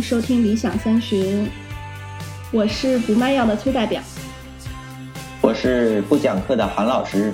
[0.00, 1.48] 收听理想三旬，
[2.50, 4.02] 我是不卖药的崔代表，
[5.40, 7.32] 我是不讲课的韩老师。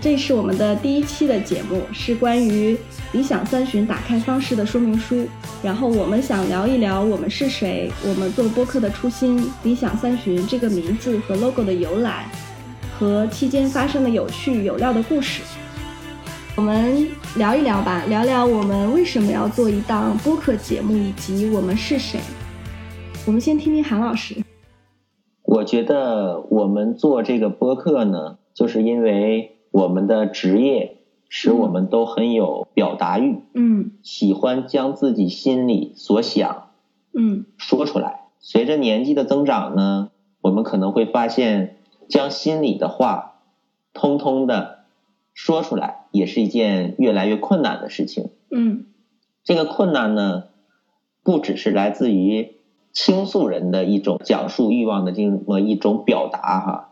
[0.00, 2.76] 这是我们的第一期的节目，是关于
[3.12, 5.28] 理想三旬打开方式的说明书。
[5.62, 12.26] 然后我们想聊一聊我们是谁，我们做播客的初心，理想三旬这个名字和 logo 的由来，
[12.98, 15.40] 和期间发生的有趣有料的故事。
[16.54, 22.20] 我们聊一聊吧，聊聊我们为什么要做一档播客节目，以及我们是谁。
[23.26, 24.36] 我们先听听韩老师。
[25.44, 30.98] 我觉得我们做这个播客呢，就是因为我们的职业
[31.30, 36.68] 使我们都很有表达欲，嗯喜欢将自己心里所想
[37.14, 38.26] 嗯说出来。
[38.40, 40.10] 随着年纪的增长呢，
[40.42, 41.78] 我们可能会发现，
[42.10, 43.40] 将心里的话
[43.94, 44.80] 通通的
[45.32, 48.30] 说出来，也是一件越来越困难的事情。
[48.50, 48.86] 嗯。
[49.42, 50.44] 这个困难呢，
[51.24, 52.56] 不只是来自于
[52.92, 56.90] 倾诉人的一种讲述欲望的这么一种表达哈，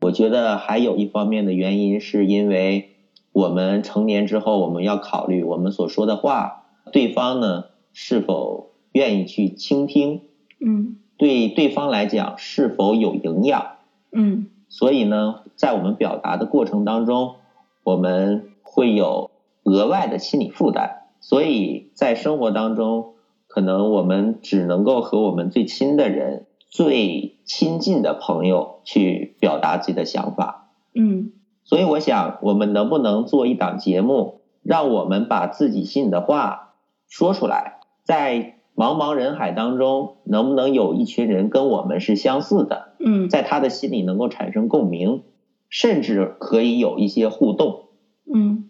[0.00, 2.90] 我觉得还有一方面的原因，是因为
[3.32, 10.20] 我们成年之后，我们要考虑我们所说的话，对方呢是否愿意去倾听，
[10.60, 10.96] 嗯。
[11.16, 13.72] 对对方来讲是否有营养。
[14.12, 14.46] 嗯。
[14.68, 17.34] 所以呢，在我们表达的过程当中，
[17.82, 19.32] 我们会有
[19.64, 21.08] 额外的心理负担。
[21.18, 23.14] 所以在生活当中，
[23.48, 30.70] 可能我们只能够和我们最亲的人、最亲近的朋友去表达自己的想法。
[30.94, 31.32] 嗯
[31.64, 36.74] 所以我想，我们能不能做一档节目，让我们把自己心里的话
[37.08, 42.94] 说出来，在茫茫人海当中，能不能有一群人跟我们是相似的？
[42.98, 45.22] 嗯在他的心里能够产生共鸣，
[45.68, 47.89] 甚至可以有一些互动。
[48.32, 48.68] 嗯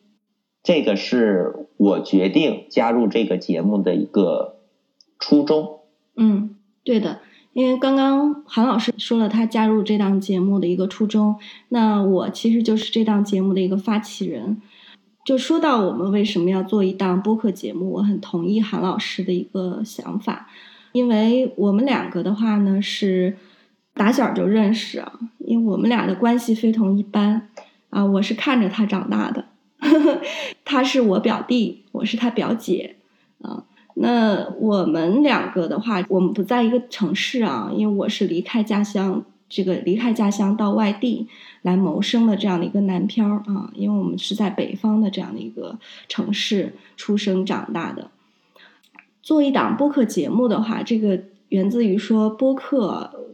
[0.62, 4.56] 这个是我决定加入这个节目的一个
[5.18, 5.80] 初衷。
[6.16, 7.20] 嗯，对的。
[7.52, 11.34] 因为刚刚韩老师说了他加入这档节目的一个初衷，
[11.70, 14.62] 那我其实就是这档节目的一个发起人。
[15.24, 20.48] 就说到我们为什么要做一档播客节目，我很同意韩老师的一个想法，
[20.92, 23.36] 因为我们两个的话呢是
[23.94, 27.48] 打小就认识啊，因为我们俩的关系非同一般
[27.90, 29.46] 啊，我是看着他长大的，
[30.64, 32.96] 他是我表弟，我是他表姐
[33.42, 33.64] 啊。
[33.94, 41.26] 那我们两个的话，我们不在一个城市啊，因为我是离开家乡，这个离开家乡到外地
[41.62, 48.10] 来谋生的这样的一个南漂啊，因为我们是在北方的这样的一个城市出生长大的。
[49.22, 51.20] 做一档播客节目的话，这个
[51.50, 53.29] 源自于说播客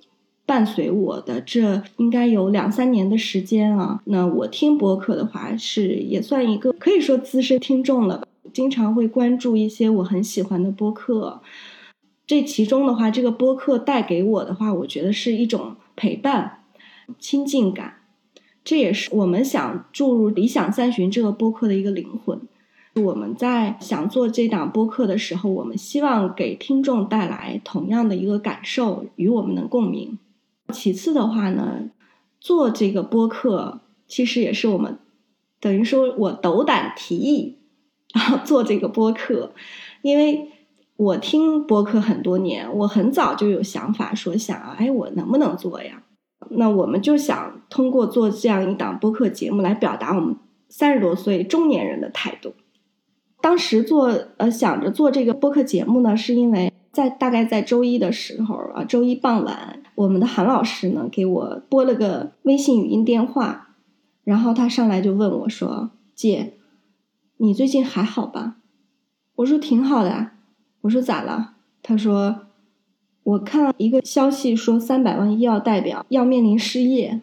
[0.47, 4.01] 伴随我的这应该有两三年的时间啊。
[4.05, 8.27] 那我听播客的话，是也算一个可以说资深听众了吧。
[8.55, 11.43] 经常会关注一些我很喜欢的播客，
[12.27, 16.61] 这其中的话，这个播客带给我的话，我觉得是一种陪伴、
[17.19, 17.97] 亲近感，
[18.65, 22.41] 这也是我们想注入理想三旬这个播客的一个灵魂。
[22.95, 30.17] 我们在想做这档播客的时候，我们希望给听众带来同样的一个感受，与我们能共鸣。
[30.72, 31.91] 其次的话呢，
[32.41, 34.99] 做这个播客其实也是我们
[35.60, 37.59] 等于说我斗胆提议。
[38.15, 39.53] 然后做这个播客，
[40.00, 40.50] 因为
[40.97, 46.03] 我听播客很多年，我很早就有想法说想啊，哎，我能不能做呀？
[46.50, 50.37] 那我们就想通过做这样一档播客节目来表达我们
[50.71, 52.54] 三十多岁中年人的态度。
[53.43, 54.06] 当时做
[54.38, 63.75] 呃想着做这个播客节目呢，是因为在大概在周一的时候啊，周一傍晚，我们的韩老师呢给我拨了个微信语音电话，
[64.23, 66.55] 然后他上来就问我说：“姐。”
[67.39, 68.57] 你最近还好吧？
[69.34, 70.33] 我说挺好的啊。
[70.81, 71.57] 我说咋了？
[71.83, 72.47] 他说
[73.25, 77.21] 我看了一个消息说三百万医药代表要面临失业。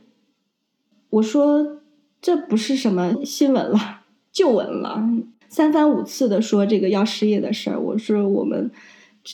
[1.10, 1.81] 我说
[2.22, 5.04] 这不是什么新闻了，旧闻了，
[5.50, 7.80] 三番五次的说这个要失业的事儿。
[7.80, 8.69] 我说我们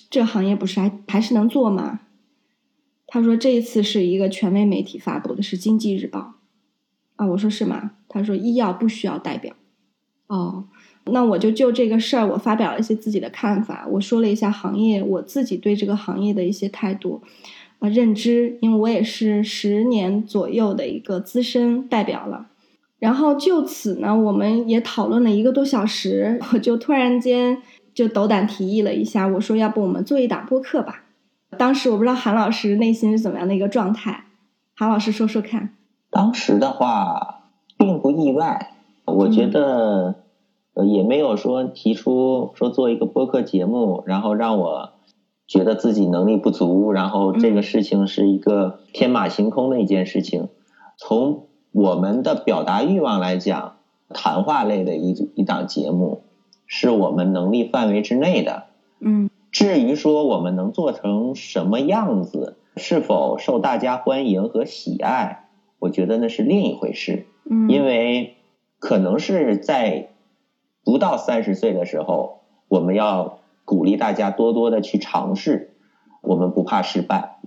[0.09, 1.99] 这行业不是还还是能做吗？
[3.11, 6.35] 他说这一次是一个权威媒体发布的，是经济日报。
[7.15, 7.91] 啊，我说是吗？
[8.07, 9.55] 他说医药不需要代表。
[10.27, 10.65] 哦，
[11.05, 13.87] 那我就就这个事儿，我发表了一些自己的看法。
[13.93, 17.23] 我说了一下行业，我自己对这个行业的一些态度
[17.79, 22.47] 啊认知，因为我也是十年左右的一个资深代表了。
[22.99, 27.61] 然后就此呢，我们也讨论了一个多小时，我就突然间
[27.93, 31.05] 就斗胆提议了一下，我说要不我们做一档播客吧。
[31.57, 34.25] 当时我不知道韩老师内心是怎么样的一个状态，
[34.75, 35.75] 韩老师说说看。
[36.09, 38.73] 当时的话并不意外，
[39.05, 40.15] 我觉得
[40.73, 44.93] 呃，也没有说提出说做一个播客节目，然后让我
[45.47, 50.49] 觉得自己能力不足，然后这个事情是一个天马行空的一件事情。
[50.97, 53.77] 从我们的表达欲望来讲，
[54.09, 56.23] 谈话类的一一档节目
[56.67, 58.65] 是我们能力范围之内的。
[58.99, 59.29] 嗯，
[59.59, 67.25] 至于说我们能做成什么样子，是否受大家欢迎和喜爱，我觉得那是另一回事。
[67.43, 68.37] 嗯，因为
[68.79, 70.11] 可能是在
[70.85, 72.39] 不到三十岁的时候，
[72.69, 75.73] 我们要鼓励大家多多的去尝试，
[76.21, 77.39] 我们不怕失败。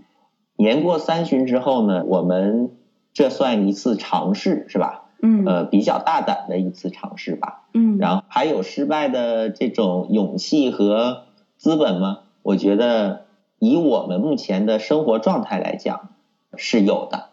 [0.56, 2.76] 年过三旬之后呢，我们
[3.14, 5.04] 这算一次尝试，是吧？
[5.22, 7.62] 嗯，呃，比较大胆的一次尝试吧。
[7.72, 11.22] 嗯，然后还有失败的这种勇气和
[11.62, 12.22] 资本吗？
[12.42, 13.26] 我觉得
[13.60, 16.08] 以我们目前的生活状态来讲
[16.56, 17.28] 是有的。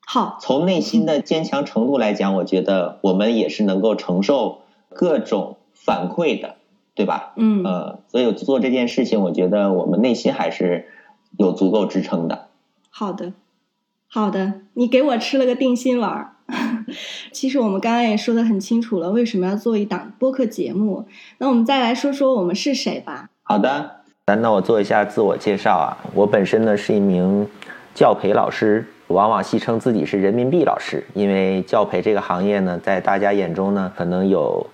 [0.00, 6.56] 好，从内心的坚强程度来讲，我觉得我们也是能够承受各种反馈的，
[6.94, 7.34] 对吧？
[7.36, 10.88] 嗯，呃，所以做这件事情，我觉得我们内心还是
[11.36, 12.48] 有足够支撑的。
[12.88, 13.34] 好的，
[14.08, 16.36] 好的，你给我吃了个定心丸儿。
[17.30, 21.06] 其实我们刚刚也说的很清楚了，为什么要做一档播客节目？
[21.36, 23.28] 那我们再来说说我们是谁吧。
[23.50, 23.90] 好的，
[24.26, 25.90] 那我做一下自我介绍啊。
[26.14, 27.44] 我本身呢是一名
[27.92, 34.64] 教培老师，往往戏称自己是人民币老师，因为教培这个行业呢，在大家眼中呢，可能有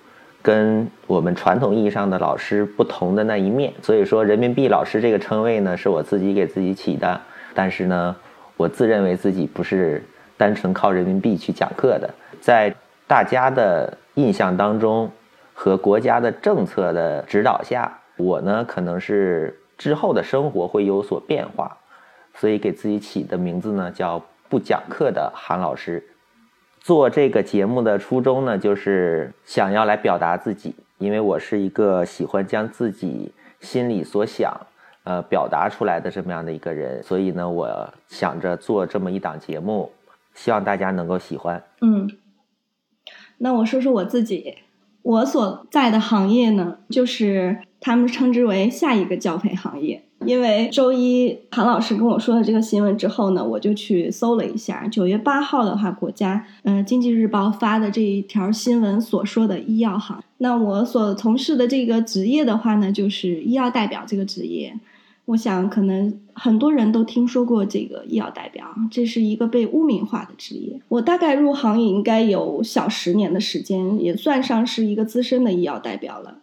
[0.43, 3.73] 跟我们传统意义上的老师不同的那一面。
[3.81, 7.19] 所以说，人民币老师这个称谓呢，是我自己给自己起的。
[7.55, 8.15] 但是呢，
[8.57, 10.03] 我自认为自己不是。
[10.37, 12.07] 单纯靠人民币去讲课的，
[12.39, 12.71] 在
[13.07, 15.09] 大家的印象当中，
[15.55, 21.77] 和国家的政策的指导下，我呢可能是之后的生活会有所变化，
[22.33, 26.03] 所以给自己起的名字呢叫不讲课的韩老师。
[26.79, 34.55] 做这个节目的初衷呢，就是想要来表达自己，因为我是一个喜欢将自己心里所想，
[35.03, 39.91] 呃，表达出来的这么样的一个人，所以呢，我想着做这么一档节目。
[40.33, 41.63] 希望大家能够喜欢。
[41.81, 42.07] 嗯，
[43.39, 44.59] 那我说说我自己，
[45.07, 50.03] 我所在的行业呢，就是他们称之为下一个教培行业。
[50.25, 60.21] 因为周一韩老师跟我说了这个新闻之后呢，我就去搜了一下，九月八号的话，国家嗯经济日报发的这一条新闻所说的医药行。
[60.39, 64.77] 那我所从事的这个职业的话呢，就是医药代表这个职业。
[65.27, 70.79] 我想，可能很多人都听说过这个医药代表，这是一个被污名化的职业。
[70.87, 76.39] 我大概入行也应该有小十年的时间，也算上是一个资深的医药代表了。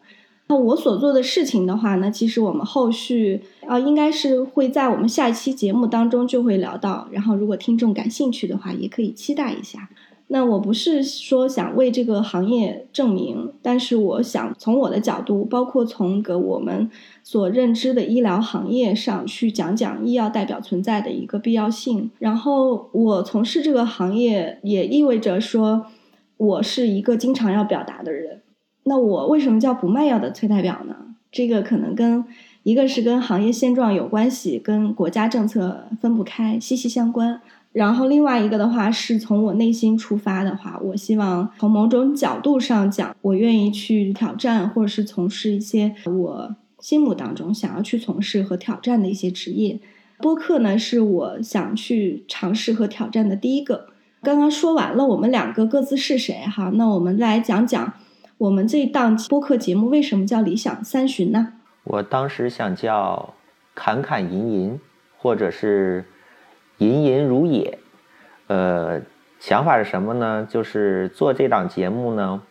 [0.49, 7.09] 那我所做的事情的话呢，其实我们后续啊，应该是会在我们下一期节目当中就会聊到。
[7.11, 9.89] 然后，如果听众感兴趣的话，也可以期待一下。
[10.29, 16.91] 那我不是说想为这个行业证明，但是我想从我的角度，包括从个我们
[17.23, 22.11] 所认知的医疗行业上去讲讲医药代表存在的一个必要性。
[22.19, 25.87] 然后我从事这个行业，也意味着说
[26.39, 28.41] 我是一个经常要表达的人。
[28.85, 30.97] 那我为什么叫不卖药的崔代表呢？
[31.31, 32.25] 这个可能跟
[32.63, 37.41] 一个是跟行业现状有关系，跟国家政策分不开，息息相关。
[37.75, 49.81] 然后另外一个的话，是从我内心出发的话，我希望从某种角度上讲，我愿意去挑战，或者是从事一些我心目当中想要去从事和挑战的一些职业。
[50.19, 53.89] 播客呢，是我想去尝试和挑战的第一个。
[54.23, 56.71] 刚刚说完了，我们两个各自是谁哈？
[56.75, 57.93] 那我们来讲讲
[58.39, 61.55] 我们这档播客节目为什么叫理想三旬呢？
[61.83, 63.35] 我当时想叫
[63.75, 64.81] 侃侃吟吟，
[65.19, 66.05] 或者是。
[66.79, 67.79] 吟吟如也，
[68.49, 69.01] 呃，
[69.39, 70.47] 想法是什么呢？
[70.51, 72.43] 就是做这档节目呢，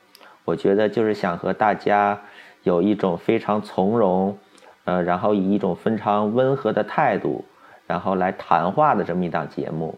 [0.45, 2.21] 我觉得就是想和大家
[2.63, 4.37] 有一种非常从容，
[4.85, 7.43] 呃，然后以一种非常温和的态度，
[7.85, 9.93] 然后来谈话的这么一档节目。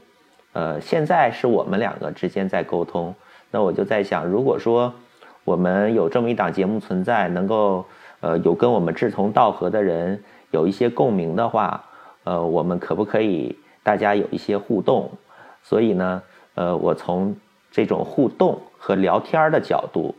[0.53, 3.13] 呃，现在是我们两个之间在沟通，
[3.51, 4.91] 那我就在想，如果说
[5.43, 7.85] 我们有这么一档节目存在，能够
[8.21, 11.83] 呃有跟我们志同道合的人有一些共鸣的话，
[12.23, 13.55] 呃，我们可不可以？
[13.85, 15.11] 大家有一些互动，
[15.61, 16.23] 所以呢，
[16.55, 17.37] 呃，我从
[17.69, 20.15] 这种互动和聊天的角度，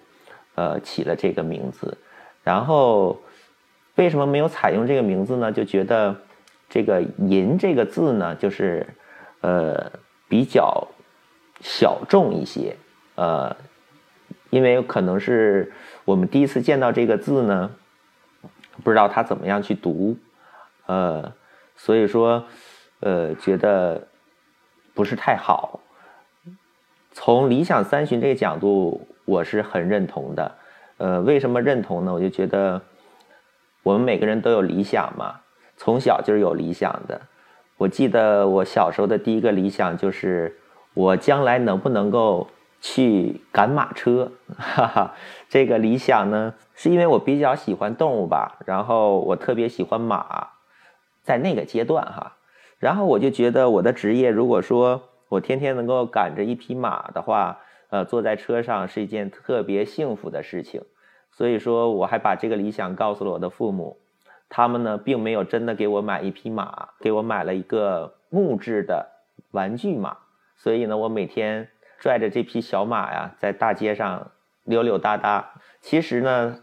[0.54, 1.98] 呃，起了这个名字。
[2.44, 3.20] 然后，
[3.96, 5.50] 为什么没有采用这个名字呢？
[5.50, 6.14] 就觉得
[6.68, 8.86] 这个“吟”这个字呢，就是
[9.40, 9.90] 呃
[10.28, 10.86] 比较
[11.60, 12.76] 小众一些，
[13.16, 13.56] 呃，
[14.50, 15.72] 因为可能是
[16.04, 17.72] 我们第一次见到这个字呢，
[18.84, 20.16] 不知道它怎么样去读，
[20.86, 21.32] 呃，
[21.74, 22.44] 所以说。
[23.00, 24.06] 呃，觉得
[24.94, 25.80] 不是太好。
[27.12, 30.52] 从理想三旬这个角度，我是很认同的。
[30.98, 32.12] 呃，为什么认同呢？
[32.12, 32.80] 我就觉得
[33.82, 35.40] 我们每个人都有理想嘛，
[35.76, 37.20] 从小就是有理想的。
[37.76, 40.58] 我记得我小时候的第一个理想就是
[40.94, 42.48] 我将来能不能够
[42.80, 45.14] 去赶马车， 哈哈。
[45.48, 50.48] 这个理想呢，是因为我比较喜欢动物吧，然后我特别喜欢马，
[51.22, 52.35] 在那个阶段哈，
[52.78, 57.58] 然后我就觉得我的职业如果说我天天能够赶着一匹马的话。
[57.88, 60.82] 呃，坐在车上是一件特别幸福的事情，
[61.30, 63.96] 所以说我还把这个理想告诉了我的父母，
[64.48, 69.06] 他们呢并没有真的给我买一匹马，给我买了一个木质的
[69.52, 70.16] 玩具马，
[70.56, 71.68] 所以呢，我每天
[72.00, 74.32] 拽着这匹小马呀，在大街上
[74.64, 75.52] 溜溜达达。
[75.80, 76.58] 其实呢，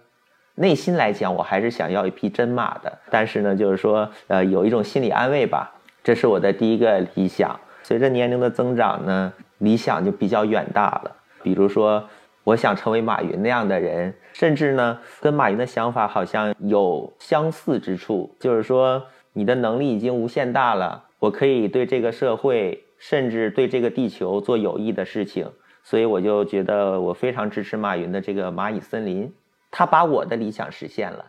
[0.55, 5.72] 内心来讲，我还是想要一匹真马的，但是呢，就是说，呃，有一种心理安慰吧。
[6.03, 7.59] 这是我的第一个理想。
[7.81, 9.33] 随着年龄的增长呢。
[9.59, 12.03] 理想就比较远大了，比如说，
[12.43, 25.49] 我想成为马云那样的人，甚至呢，跟马云的想法好像有相似之处，就是说，你的能力已经无限大了，我可以对这个社会，甚至对这个地球做有益的事情，
[25.81, 29.33] 所以我就觉得我非常支持马云的这个蚂蚁森林，
[29.71, 31.27] 他把我的理想实现了。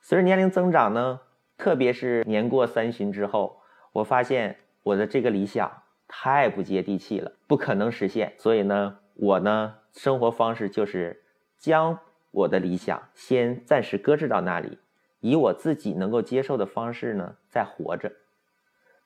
[0.00, 1.20] 随着年龄增长呢，
[1.56, 3.59] 特别是年过三旬之后，
[3.92, 5.70] 我发现我的这个理想。
[6.12, 8.34] 太不接地气了，不可能实现。
[8.36, 11.22] 所以呢，我呢，生活方式就是
[11.56, 12.00] 将
[12.32, 14.78] 我的理想先暂时搁置到那里，
[15.20, 18.10] 以我自己能够接受的方式呢，在活着。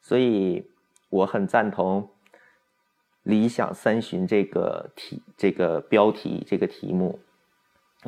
[0.00, 0.70] 所以
[1.10, 2.08] 我很赞同
[3.22, 7.20] “理想三旬”这个题、这个标题、这个题目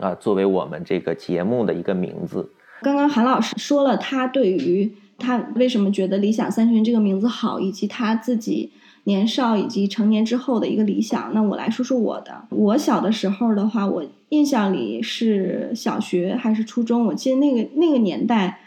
[0.00, 2.50] 啊，作为我们这个节目的一个名字。
[2.80, 8.72] 刚刚韩老师说了，他对于他为什么觉得“理想三旬”这个名字好，以及他自己。
[9.08, 12.44] 年少以及成年之后的一个理想，那我来说说我的。
[12.50, 17.06] 我小的时候的话，我印象里是小学还是初中？
[17.06, 18.58] 我记得那个那个年代，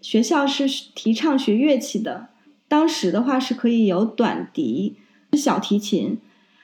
[0.00, 2.30] 学校是提倡学乐器的。
[2.66, 4.96] 当时的话是可以有短笛、
[5.34, 6.18] 小提琴，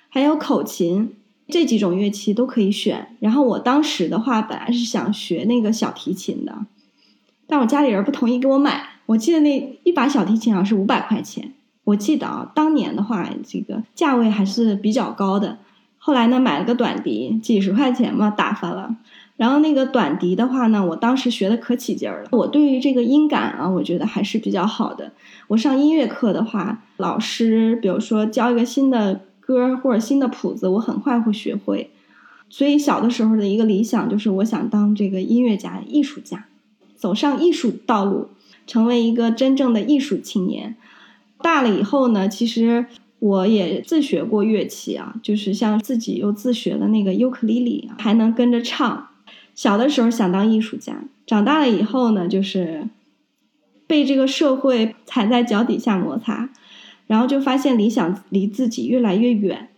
[0.08, 1.14] 还有口琴
[1.46, 3.16] 这几种乐器都可以选。
[3.20, 6.66] 然后我当时的话，本来是想学那个小提琴的，
[7.46, 8.95] 但我家里人不同意给我买。
[9.06, 11.52] 我记得那一把小提琴好像是五百块钱。
[11.84, 15.58] 我记得啊，当年的话，这个价位还是比较高的。
[15.98, 18.96] 后来呢，买了个短笛，几十块钱嘛，打发了。
[19.36, 22.28] 然后那个短笛的话呢，我当时学的可起劲儿了。
[22.32, 25.12] 我对于这个音感啊，我觉得还是比较好的。
[25.48, 31.90] 我上音乐课的话，老师比如说教一个新的歌或者新的谱子，我很快会学会。
[32.48, 36.46] 所以小的时候的一个理想就是，我想当这个音乐家、艺术家，
[36.94, 38.28] 走上艺术道路，
[38.66, 40.76] 成为一个真正的艺术青年。
[41.42, 42.86] 大了以后呢，其实
[43.18, 49.08] 我也自学过乐器啊，就是像自己又自学了那个尤克里里，还能跟着唱。
[49.54, 52.88] 小的时候想当艺术家，长大了以后呢，就是
[53.86, 56.50] 被这个社会踩在脚底下摩擦，
[57.06, 59.70] 然后就发现理想离自己越来越远。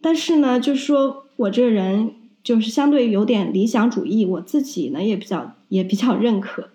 [0.00, 2.12] 但是呢，就说我这人
[2.42, 6.70] 就是相对有点理想主义，我自己呢也比较也比较认可。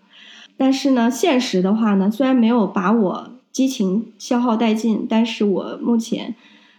[0.63, 3.29] 但是呢，现实的话呢，虽然没有把我。
[3.53, 6.33] 激情消耗殆尽，但是我目前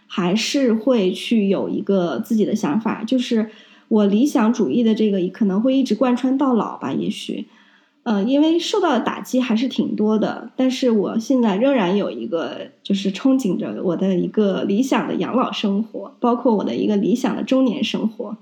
[0.07, 3.49] 还是会去有一个自己的想法，就是
[3.87, 6.91] 我理想主义的这个可能会一直贯穿到老吧。
[6.91, 7.45] 也许，
[8.03, 18.35] 呃，因为受到的打击还是挺多的，但是我现在仍然有一个，就是憧憬着我的一个理想的养老生活，包括我的一个理想的中年生活，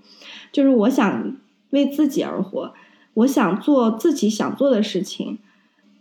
[0.52, 1.36] 就是我想
[1.70, 2.74] 为自己而活，
[3.16, 5.38] 我想做自己想做的事情，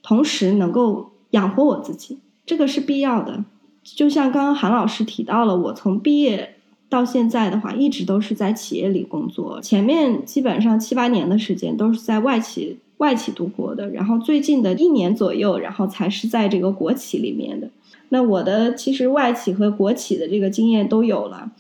[0.02, 1.10] 同时能够。
[1.32, 3.42] 养活我自己，这个是必要的。
[3.82, 6.56] 就像刚刚韩老师提到了，我从毕业
[6.90, 9.58] 到现在的话，一直都是在企业里工作。
[9.62, 17.70] 前面基本上七八年的时间都是在外企外企度过的，然后最近的一年左右，然后才是在这个国企里面的。
[18.10, 21.50] 那我的其实外企和国企的这个经验都有了，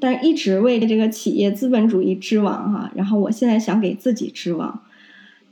[0.00, 2.90] 但一直为这个企业资本主义织网哈。
[2.94, 4.80] 然后我现在想给自己织网。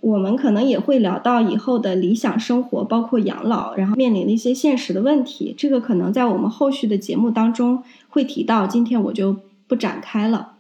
[0.01, 5.53] 我们可能也会聊到以后的理想生活，包括养老，然后面临的一些现实的问题。
[5.59, 9.35] 这个可能在我们后续的节目当中会提到，今天我就
[9.67, 10.53] 不展开了。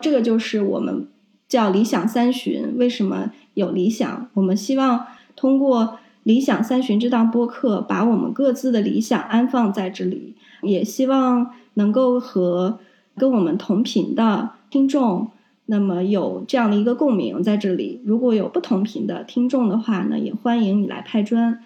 [0.00, 1.08] 这个就是我们
[1.48, 2.74] 叫理想三旬。
[2.76, 4.28] 为什么有理想？
[4.34, 5.04] 我们希望
[5.34, 12.78] 通过理想三旬这档播客，把我们各自的理想安放在这里，也希望能够和
[13.16, 15.30] 跟我们同频的听众。
[15.68, 21.60] 那么有这样的一个共鸣在这里，如果有不同频的听众的话呢，也欢迎你来拍砖。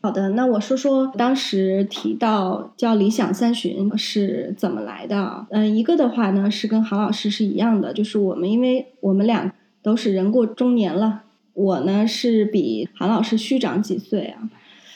[0.00, 5.44] 好的，那我说说当时提到叫理想三旬是怎么来的。
[5.50, 9.52] 嗯，一个的话呢是跟韩老师是一样的，就是我们因为我们俩
[9.82, 14.48] 都是人过中年了，我呢是比韩老师虚长几岁啊。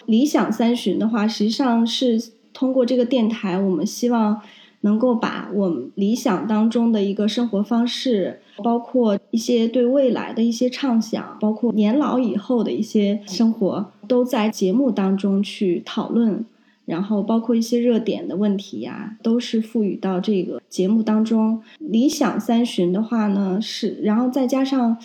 [0.07, 2.19] 理想三旬的话，实际上是
[2.55, 4.41] 通过这个电台，我们希望。
[4.83, 16.45] 能够把我们理想当中的一个生活方式，包括一些对未来的一些畅想，包括年老以后的一些生活，都在节目当中去讨论，
[16.87, 21.63] 然后包括一些热点的问题呀，都是赋予到这个节目当中。
[21.79, 24.97] 理想三旬的话呢，是然后再加上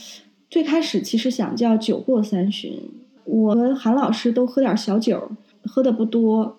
[0.50, 2.80] 最开始其实想叫酒过三巡，
[3.26, 5.32] 我和韩老师都喝点小酒，
[5.66, 6.58] 喝的不多。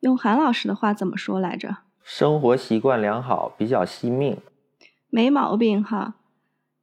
[0.00, 1.76] 用韩老师的话怎么说来着？
[2.04, 4.36] 生活习惯良好，比较惜命，
[5.08, 6.16] 没毛病哈。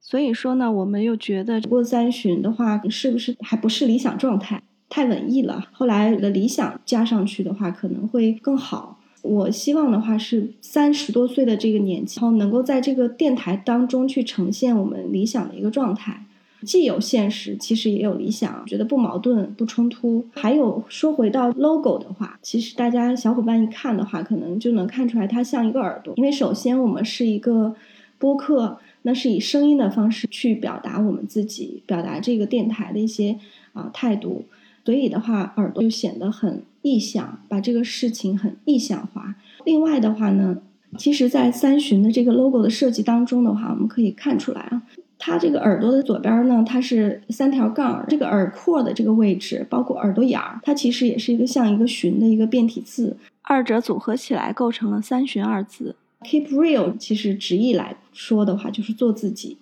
[0.00, 4.60] 所以说呢，我们又觉得过三旬的话，是不是还不是理想状态？
[4.88, 5.68] 太文艺了。
[5.70, 8.98] 后来的理想加上去的话，可能会更好。
[9.22, 16.26] 我希望的话是三十多岁的这个年纪，然后能够在这个电台当中去呈现我们理想的一个状态。
[16.64, 20.24] 既有现实，其实也有理想，觉得不矛盾、不冲突。
[20.32, 26.14] 还有说回到 logo 的话，其实大家小伙伴一看的话，可能就能看出来它像一个耳朵。
[26.16, 27.74] 因为首先我们是一个
[28.18, 33.38] 播客，那是以声音的方式去表达我们自己，表达这个电台的一些
[33.72, 34.44] 啊态度，
[34.84, 39.34] 所以的话，耳朵就显得很意象，把这个事情很意象化。
[39.64, 40.58] 另外的话呢，
[40.98, 44.82] 其实，在三巡的这个 logo 的设计当中的话，我们可以看出来啊。
[45.24, 55.94] 它这个耳朵的左边呢，它是三条杠，这个耳廓的这个位置，包括耳朵眼儿，它其实也是一个像一个“寻”的一个变体字，二者组合起来构成了“三寻”二字。
[56.22, 59.58] Keep real，其实直译来说的话，就是做自己，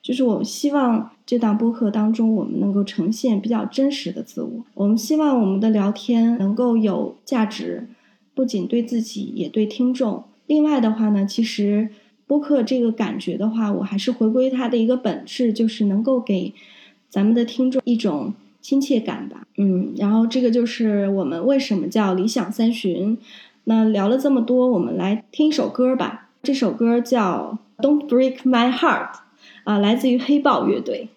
[0.00, 4.64] 就是我希望这档播客当中，我们能够呈现比较真实的自我。
[4.74, 7.88] 我们希望我们的聊天能够有价值，
[8.32, 10.22] 不仅对自己，也对听众。
[10.46, 11.88] 另外的话呢，其实。
[12.30, 16.54] 播客这个感觉的话，我还是回归它的一个本质，就是能够给
[17.08, 19.48] 咱们的听众一种亲切感吧。
[19.56, 23.18] 嗯，然后这个就是我们为什么叫理想三巡。
[23.64, 26.28] 那聊了这么多，我们来听一首歌吧。
[26.40, 29.08] 这首歌叫《Don't Break My Heart》，
[29.64, 31.08] 啊，来自于黑豹乐队。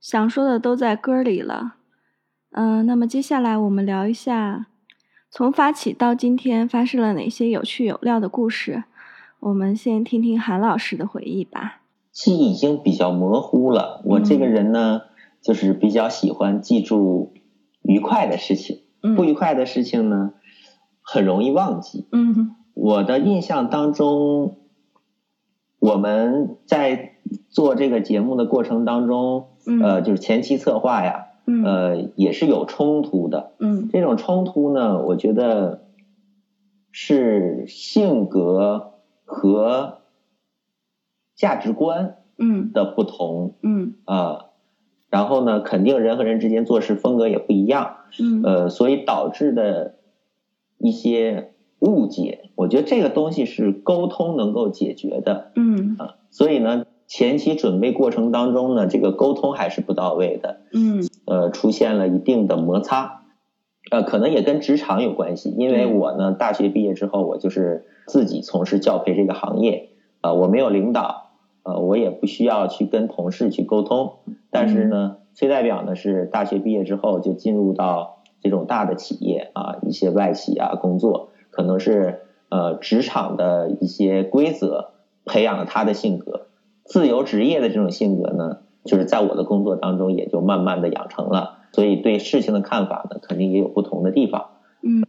[0.00, 1.74] 想说的都在歌里了。
[2.52, 4.66] 嗯，那么接下来我们聊一下，
[5.30, 8.84] 从发起到今天发生了哪些有趣有料的故事。
[9.38, 11.82] 我们先听听韩老师的回忆吧。
[12.10, 15.02] 记忆已经比较模糊了，我这个人呢，
[15.40, 17.34] 就是比较喜欢记住
[17.82, 18.80] 愉快的事情，
[19.16, 20.32] 不愉快的事情呢，
[21.02, 22.08] 很容易忘记。
[22.10, 24.58] 嗯，我的印象当中，
[25.78, 27.14] 我们在
[27.50, 29.48] 做这个节目的过程当中，
[29.82, 31.26] 呃，就是前期策划呀，
[31.64, 33.52] 呃，也是有冲突的。
[33.58, 35.82] 嗯，这种冲突呢，我觉得
[36.90, 39.98] 是性格和。
[41.36, 44.50] 价值观嗯的不同嗯啊，
[45.08, 49.94] 然后呢，肯定人和人之间做事风格也不一样嗯呃，所以导致的
[50.76, 61.02] 一些误解，我觉得这个东西是沟通能够解决的嗯啊，所以呢，前期准备过程当中呢，这个沟通还是不到位的嗯。
[61.26, 63.22] 呃，出现了一定的摩擦，
[63.90, 71.32] 呃，可能也跟职场有关系，因为我呢，大学毕业之后，我就是自己从事教培这个行业啊，我没有领导。
[71.62, 74.14] 呃，我也不需要去跟同事去沟通，
[74.50, 84.92] 但是呢，崔代表呢是大学毕业之后就进入到这种大的企业啊，一些外企啊工作，可能是呃职场的一些规则
[85.26, 86.46] 培养了他的性格，
[86.90, 94.48] 自由职业的这种性格呢，就是在我的工作当中也就慢慢的养成了，所以对事情的看法呢，肯定也有不同的地方。
[94.82, 95.06] 嗯，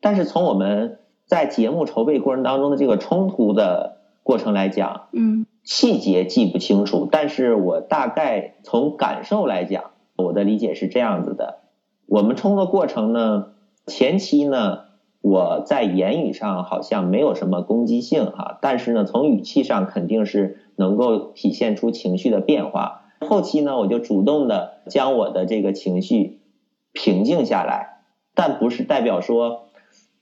[0.00, 5.44] 但是从我们在节目筹备过程当中的这个冲突的过程来讲，嗯。
[5.64, 11.58] 细节记不清楚，但是我大概从感受来讲，我的理解是这样子的：
[12.06, 13.46] 我们冲的过程呢，
[13.84, 14.82] 前期呢，
[15.22, 23.02] 我在言语上好像没有什么攻击性哈，但是呢，从语气上肯定是能够体现出情绪的变化。
[23.20, 26.40] 后期呢，我就主动的将我的这个情绪
[26.92, 28.02] 平静下来，
[28.34, 29.68] 但不是代表说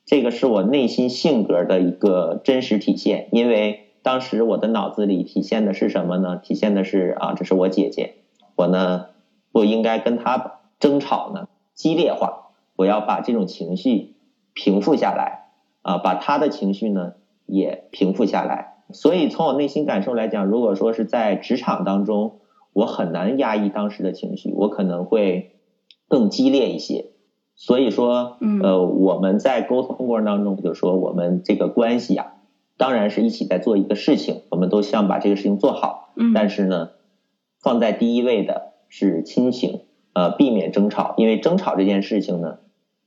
[0.05, 3.81] 这个是我内心性格的一个真实体现，因为。
[4.05, 6.37] 当时我的脑子里体现的是什么呢？
[6.37, 8.17] 体现的是啊，这是我姐姐，
[8.55, 9.07] 我呢
[9.51, 14.15] 不应该跟她争吵呢，激烈化，我要把这种情绪
[14.53, 15.47] 平复下来
[15.81, 17.15] 啊，把她的情绪呢
[17.47, 18.74] 也平复下来。
[18.93, 22.41] 所以从我内心感受来讲，如果说是在职场当中，
[22.73, 25.57] 我很难压抑当时的情绪，我可能会
[26.09, 27.11] 更激烈一些。
[27.57, 32.33] 所以说，呃，我们在沟通过程当中，就说我们这个关系啊。
[32.77, 36.13] 当然是一起在做一个事情，我们都希望把这个事情做好。
[36.17, 36.91] 嗯，但是呢，
[37.63, 42.59] 放在第一位的是亲情，呃，避免争吵，因为争吵这件事情呢，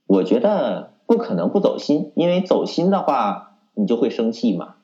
[0.06, 4.76] 我觉得不可能不走心，因为走心的话，你就会生气嘛，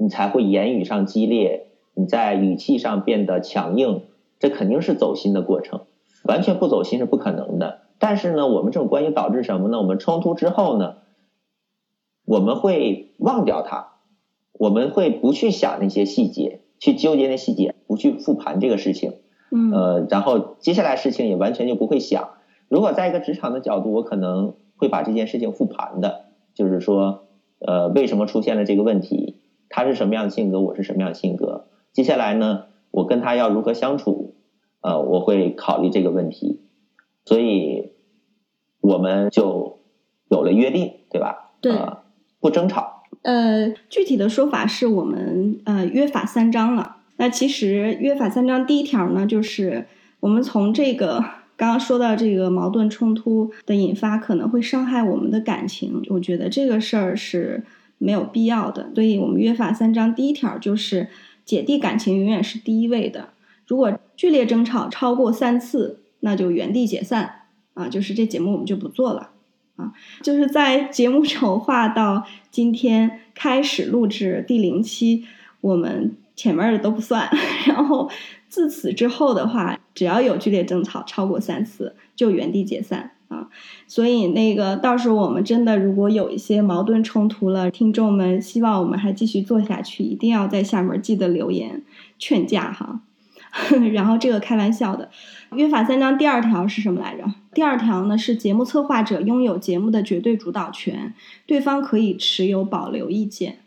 [0.00, 4.04] 你才会言语上激烈，你在语气上变得强硬，
[4.38, 5.82] 这肯定是走心的过程。
[6.24, 7.82] 完全不走心是不可能的。
[7.98, 9.76] 但是呢，我们这种关系导致什么呢？
[9.76, 10.94] 我们冲突之后呢，
[12.24, 13.88] 我们会忘掉它。
[14.52, 19.14] 我们会不去想那些细节，去纠结那细节，不去复盘这个事情，
[19.50, 22.30] 嗯，呃，然后接下来事情也完全就不会想。
[22.68, 27.24] 如果在一个职场的角度，我可能会把这件事情复盘的，就是说，
[27.58, 29.40] 呃，为什么出现了这个问题？
[29.70, 30.60] 他是什么样的性格？
[30.60, 31.68] 我是什么样的性格？
[31.94, 34.34] 接下来呢，我跟他要如何相处？
[34.82, 36.60] 呃，我会考虑这个问题，
[37.24, 37.92] 所以
[38.80, 39.80] 我们就
[40.28, 41.52] 有了约定，对吧？
[41.60, 41.72] 对，
[42.40, 43.04] 不争吵。
[43.22, 46.96] 呃，具体的说法是我们呃约法三章了。
[47.16, 49.86] 那其实约法三章第一条呢，就是
[50.20, 51.22] 我们从这个
[51.56, 57.62] 刚刚说到这个矛盾冲突的引发可能会伤害我们的感情，我觉得这个事儿是
[58.00, 58.90] 没有必要的。
[58.94, 61.08] 所以我们约法三章第一条就是
[61.44, 63.28] 姐弟感情永远是第一位的。
[63.66, 67.42] 如果剧烈争吵超过三次，那就原地解散
[67.74, 69.30] 啊，就是这节目我们就不做了。
[69.76, 75.24] 啊，就是在节目筹划到今天开始录制第零期，
[75.60, 77.30] 我们前面的都不算。
[77.66, 78.10] 然后
[78.48, 83.48] 自此之后的话，只要有剧烈争吵超过三次，就原地解散啊。
[83.86, 91.82] 所以那个到时候我们真的如果有一些矛盾冲突了，听众们希望我们还继续做下去，一定要在下面记得留言
[92.18, 93.00] 劝架哈。
[93.92, 95.10] 然后这个开玩笑的。
[95.56, 97.24] 约法三章第二条是什么来着？
[97.52, 101.12] 第二条呢是节目策划者拥有节目的绝对主导权，
[101.46, 103.58] 对方可以持有保留意见。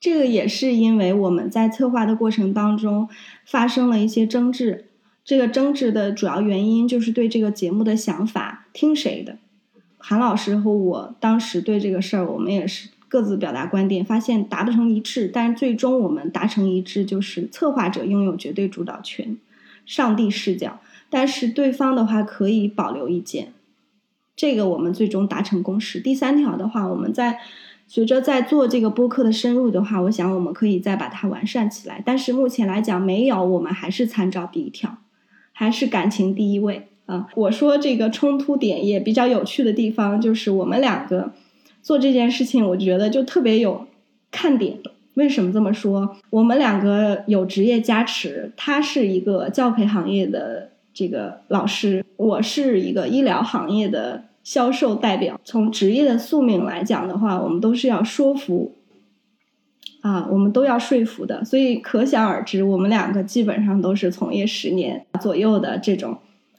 [0.00, 3.08] 这个也是因为我们在策划的过程当中
[3.44, 4.86] 发生了一些争执，
[5.24, 9.38] 这个争执的主要原因就是对这个节目的想法听谁的。
[9.96, 19.36] 韩老师和我当时对这个事儿，我们也是各自表达观点，发现达不成一致，但是最终我们达成一致，就是策划者拥有绝对主导权，
[19.84, 20.78] 上帝视角。
[21.10, 23.52] 但是对方的话可以保留意见，
[24.36, 25.98] 这个我们最终达成共识。
[25.98, 27.40] 第三条的话，我们在
[27.88, 32.00] 随着在做这个播客的深入的话，我想我们可以再把它完善起来。
[32.06, 34.98] 但是目前来讲没有，我们还是参照第一条，
[35.52, 37.26] 还是感情第一位啊。
[37.34, 41.32] 我说这个冲突点也比较有趣的地方，就是我们两个
[41.82, 43.88] 做这件事情，我觉得就特别有
[44.30, 44.78] 看点。
[45.14, 46.14] 为什么这么说？
[46.30, 55.40] 我们两个有职业加持，他是一个教培行业的这个老师，我是一个医疗行业的销售代表。
[55.42, 58.76] 从职业的宿命来讲的话，我们都是要说服
[60.02, 61.44] 啊，我们都要说服的。
[61.44, 66.18] 所以可想而知，我们两个基本上都是从业十年左右的这种，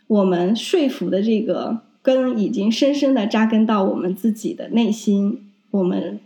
[0.09, 6.19] 我们说服的这个根已经深深的扎根到我们自己的内心，我们。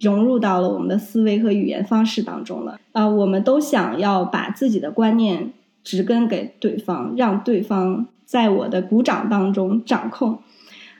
[0.00, 3.08] 融入到了我们的思维和语言方式当中了啊！
[3.08, 10.38] 我们都想要把自己的观念植根给对方，让对方在我的鼓掌当中掌控。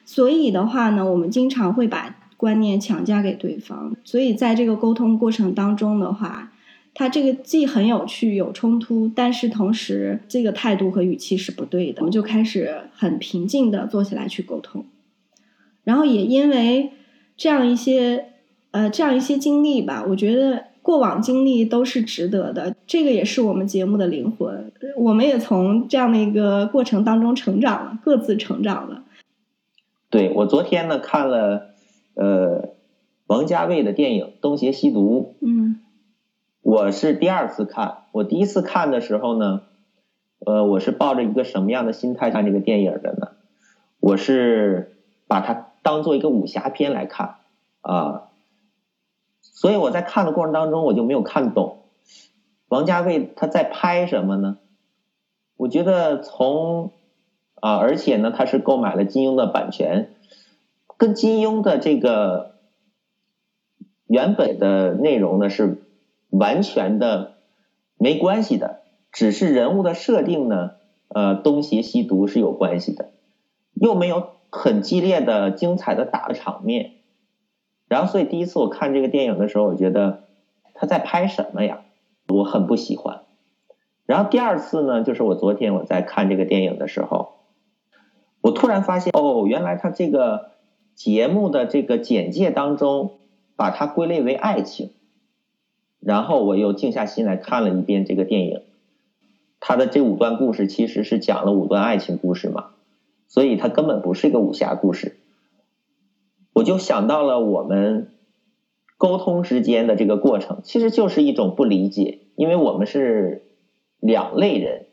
[0.05, 3.94] 所以的话呢，我们经常会把观念强加给对方。
[4.03, 6.51] 所以在这个沟通过程当中的话，
[6.94, 12.01] 他这个既很有趣有冲突，但是同时这个态度和语气是不对的。
[12.01, 14.85] 我们就开始很平静的坐下来去沟通，
[15.85, 16.92] 然后也因为
[17.37, 18.27] 这样一些。
[18.70, 22.77] 呃，这样一些经历吧，我觉得过往经历都是值得的。
[22.87, 29.05] 这个也是我们节目的灵魂，我们也从这样的一个过程当中成长了，各自成长了。
[30.11, 31.70] 对我昨天呢看了
[32.12, 32.74] 呃
[33.27, 35.81] 王家卫的电影《东邪西毒》，嗯，
[36.68, 39.62] 我是第二次看，我第一次看的时候呢，
[40.44, 43.28] 呃，我是抱着一个什么样的心态看这个电影的呢？
[44.00, 44.94] 我是
[45.26, 47.37] 把它当做一个武侠片来看
[47.81, 48.24] 啊。
[49.40, 51.85] 所以我在看的过程当中，我就没有看懂
[52.68, 54.59] 王家卫他在拍什么呢？
[55.57, 56.92] 我觉得从
[57.54, 60.11] 啊，而且呢，他是购买了金庸的版权，
[60.98, 62.57] 跟金庸的这个
[64.07, 65.81] 原本的内容呢是
[66.30, 67.34] 完全的
[67.96, 70.72] 没关系的，只是人物的设定呢，
[71.08, 73.10] 呃，东邪西毒是有关系的，
[73.74, 76.92] 又没有很激烈的、精彩的打的场面。
[77.88, 80.24] 然后，所以第一次我看这个电影的时候，我觉得
[80.74, 81.80] 他在拍什么呀？
[82.28, 83.22] 我很不喜欢。
[84.04, 87.32] 然后第二次呢，就是我昨天我在看这个电影的时候，
[88.42, 90.50] 我突然发现，哦，原来他这个
[90.94, 93.18] 节目的这个简介当中
[93.56, 94.90] 把它归类为爱情。
[96.00, 98.62] 然后我又静下心来看了一遍这个电影，
[99.61, 102.70] 他的这五段故事其实是讲了五段爱情故事嘛，
[103.26, 105.16] 所以它根本不是一个武侠故事。
[106.52, 108.12] 我就想到了我们
[108.96, 113.44] 沟通之间的这个过程，其实就是一种不理解，因为我们是
[114.00, 114.87] 两类人，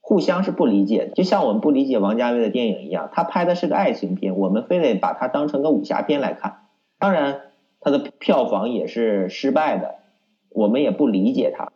[0.00, 1.14] 互相是不理解的。
[1.14, 6.66] 就像我们不理解王家卫的电影一样，他拍的是个爱情片，我们非得把它当成个武侠片来看。
[6.98, 7.40] 当然，
[7.80, 9.94] 他的票房也是失败的，
[10.56, 11.70] 我们也不理解他。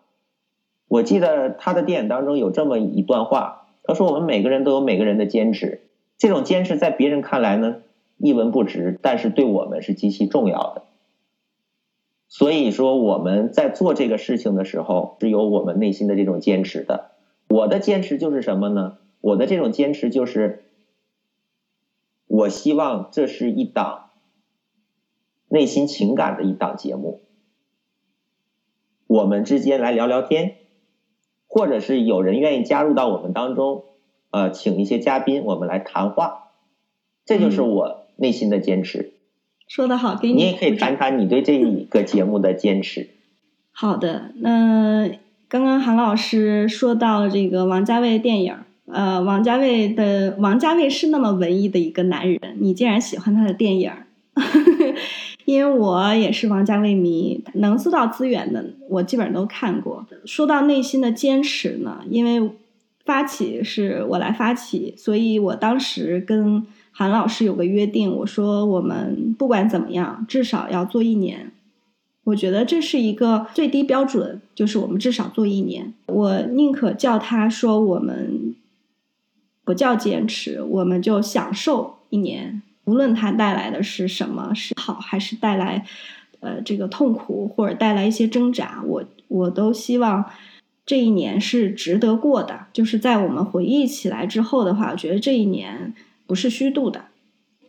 [0.88, 5.83] 我记得他的电影当中有这么一段话，他说：“我们每个人都有每个人的坚持，
[6.16, 7.83] 这种坚持在别人看来呢。”
[8.16, 10.83] 一文不值，但是对我们是极其重要的。
[12.29, 17.12] 所以说我们在做这个事情的时候，是有我们内心的这种坚持的。
[17.49, 18.99] 我的坚持就是什么呢？
[19.23, 20.64] 我的这种坚持就是，
[22.27, 24.11] 我希望这是一档
[25.49, 27.21] 内心情感的一档节目，
[29.11, 30.55] 我们之间来聊聊天，
[31.49, 33.83] 或者是有人愿意加入到我们当中，
[34.31, 36.53] 呃，请一些嘉宾，我们来谈话，
[37.27, 38.07] 这就是我。
[38.16, 39.14] 内心的坚持，
[39.66, 40.35] 说得好，给你。
[40.35, 43.09] 你也可以谈谈你对这一个节目的坚持。
[43.73, 45.09] 好的，那
[45.49, 48.55] 刚刚韩老师说到这个王家卫电影，
[48.92, 53.90] 呃，王家卫的王家卫是那么文艺的一个男人，你竟然喜欢他的电影？
[55.51, 60.07] 因为我也是王家卫迷，能搜到资源的我基本上都看过。
[60.25, 62.53] 说到内心的坚持呢，因为
[63.05, 66.67] 发起是我来发起，所以我当时跟。
[66.93, 71.53] 韩老师有个约定，我说我们不管怎么样，至少要做一年。
[72.25, 75.95] 我觉得这是一个最低标准，就是我们至少做一年。
[76.07, 78.55] 我宁可叫他说我们
[79.65, 85.85] 不叫坚持，我们就享受一年，无论它带来的是什么，是好还是带来
[86.40, 90.25] 呃这个痛苦或者带来一些挣扎，我我都希望
[90.85, 92.66] 这一年是值得过的。
[92.73, 95.95] 就是在我们回忆起来之后的话，我觉得这一年。
[96.27, 97.07] 不是虚度的，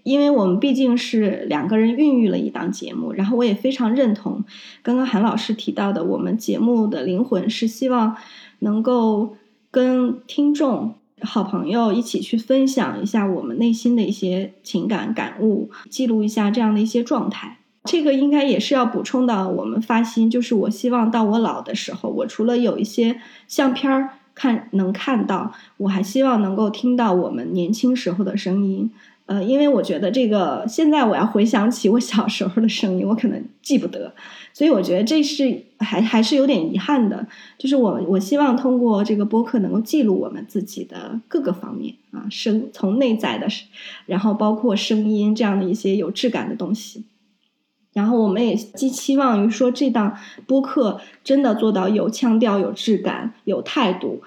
[0.04, 4.44] 因为我们毕竟是两个人孕育了一档节目，然后我也非常认同
[4.84, 8.16] 刚刚韩老师提到的，我们节目的灵魂是希望
[8.60, 9.36] 能够
[9.72, 17.60] 跟听众好朋友一起去分享一下我们内心的一些情感感悟，记录一下这样的一些状态。
[17.86, 28.92] 这个应该也是要补充到我们发心，就是我希望到我老的时候，我除了有一些相片儿看能看到，我还希望能够听到我们年轻时候的声音。
[29.28, 34.14] 呃，因为我觉得这个现在我要回想起我小时候的声音，我可能记不得，
[34.52, 37.26] 所以我觉得这是还还是有点遗憾的。
[37.58, 43.48] 就是我我希望通过这个播客能够记录我们自己的各个方面啊，声从内在的，
[44.06, 47.06] 然后包括声音这样的一些有质感的东西。
[47.94, 54.22] 然后我们也寄期望于说，这档播客真的做到有腔调、有质感、有态度。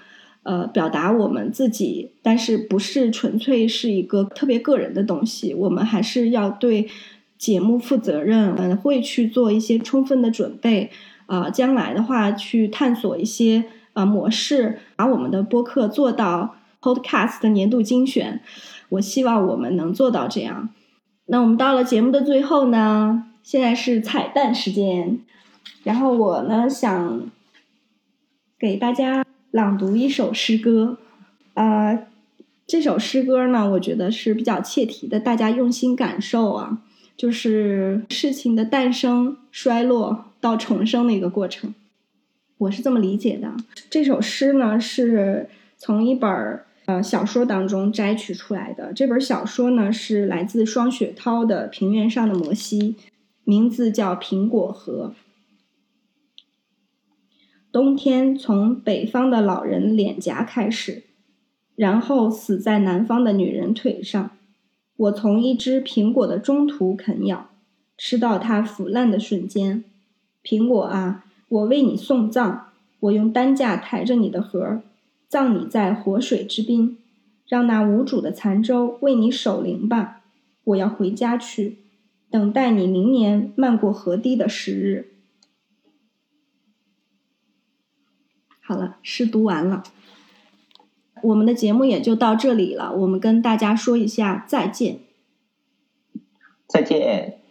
[0.44, 5.52] 呃，表达我们自己，但是不是纯粹是一个特别个人的东西。
[5.52, 6.88] 我们还是要对
[7.36, 10.90] 节目负责任，嗯，会去做一些充分的准备。
[11.26, 18.42] 啊，将来的话，去探索一些啊模式，把我们的播客做到 Podcast 的年度精选。
[18.90, 20.68] 我希望我们能做到这样。
[21.24, 25.18] 那我们到了节目的最后呢，现在是彩蛋时间。
[25.82, 27.30] 然后我呢，想
[28.58, 29.23] 给大家。
[29.54, 30.98] 朗读一首诗歌，
[31.54, 32.08] 呃，
[32.66, 36.82] 这首诗歌呢，我觉得是比较切题的，大家用心感受啊，
[37.16, 41.72] 就是事情的诞生、衰落到重生的一个过程，
[42.58, 43.54] 我是这么理解的。
[43.88, 46.28] 这首诗呢，是从一本
[46.86, 52.96] 呃小说当中摘取出来的，这本小说呢是来自双雪涛的《平原上的摩西》，
[53.44, 55.14] 名字叫《苹果核》。
[57.74, 61.02] 冬天从北方的老人脸颊开始，
[61.74, 64.30] 然后死在南方的女人腿上。
[64.96, 67.50] 我从一只苹果的中途啃咬，
[67.98, 69.82] 吃到它腐烂的瞬间。
[70.44, 72.66] 苹果啊，我为你送葬，
[73.00, 74.82] 我用担架抬着你的盒儿，
[75.26, 76.96] 葬你在活水之滨，
[77.48, 80.20] 让那无主的残舟为你守灵吧。
[80.62, 81.78] 我要回家去，
[82.30, 85.13] 等待你明年漫过河堤的时日。
[88.66, 89.82] 好了，诗读完了，
[91.22, 92.94] 我们的节目也就到这里了。
[92.94, 95.00] 我们跟大家说一下再见，
[96.66, 97.43] 再见。